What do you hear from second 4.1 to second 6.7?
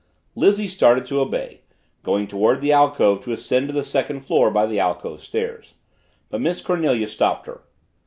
floor by the alcove stairs. But Miss